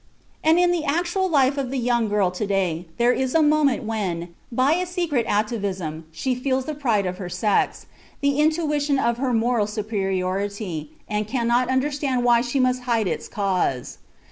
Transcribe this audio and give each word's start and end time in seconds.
And 0.43 0.57
in 0.57 0.71
the 0.71 0.83
actual 0.83 1.29
life 1.29 1.59
of 1.59 1.69
the 1.69 1.77
young 1.77 2.09
girl 2.09 2.31
to 2.31 2.47
day 2.47 2.87
there 2.97 3.13
is 3.13 3.35
a 3.35 3.43
moment 3.43 3.83
when, 3.83 4.33
by 4.51 4.71
a 4.73 4.87
secret 4.87 5.27
atavism, 5.27 6.05
she 6.11 6.33
feels 6.33 6.65
the 6.65 6.73
pride 6.73 7.05
of 7.05 7.19
her 7.19 7.29
sex, 7.29 7.85
the 8.19 8.39
intuition 8.39 8.97
of 8.97 9.17
her 9.19 9.31
moral 9.31 9.67
superiority, 9.67 10.89
and 11.07 11.27
cannot 11.27 11.69
understand 11.69 12.23
why 12.23 12.41
she 12.41 12.59
must 12.59 12.81
hide 12.89 13.05
its 13.07 13.27
cause. 13.27 13.99